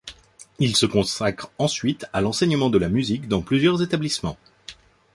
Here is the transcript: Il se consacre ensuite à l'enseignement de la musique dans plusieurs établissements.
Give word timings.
Il 0.57 0.75
se 0.75 0.87
consacre 0.87 1.51
ensuite 1.59 2.07
à 2.11 2.21
l'enseignement 2.21 2.71
de 2.71 2.79
la 2.79 2.89
musique 2.89 3.27
dans 3.27 3.43
plusieurs 3.43 3.83
établissements. 3.83 4.35